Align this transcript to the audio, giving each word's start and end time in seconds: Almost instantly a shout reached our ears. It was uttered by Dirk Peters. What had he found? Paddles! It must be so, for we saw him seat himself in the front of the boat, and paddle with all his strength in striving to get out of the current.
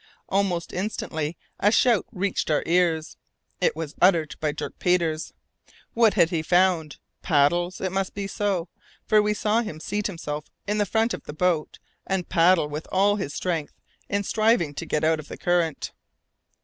Almost 0.29 0.73
instantly 0.73 1.37
a 1.59 1.71
shout 1.71 2.07
reached 2.11 2.49
our 2.49 2.63
ears. 2.65 3.17
It 3.59 3.75
was 3.75 3.93
uttered 4.01 4.33
by 4.39 4.51
Dirk 4.51 4.79
Peters. 4.79 5.31
What 5.93 6.15
had 6.15 6.31
he 6.31 6.41
found? 6.41 6.97
Paddles! 7.21 7.79
It 7.79 7.91
must 7.91 8.15
be 8.15 8.25
so, 8.25 8.67
for 9.05 9.21
we 9.21 9.35
saw 9.35 9.61
him 9.61 9.79
seat 9.79 10.07
himself 10.07 10.45
in 10.65 10.79
the 10.79 10.87
front 10.87 11.13
of 11.13 11.25
the 11.25 11.33
boat, 11.33 11.77
and 12.07 12.27
paddle 12.27 12.67
with 12.67 12.87
all 12.91 13.17
his 13.17 13.35
strength 13.35 13.73
in 14.09 14.23
striving 14.23 14.73
to 14.73 14.87
get 14.87 15.03
out 15.03 15.19
of 15.19 15.27
the 15.27 15.37
current. 15.37 15.91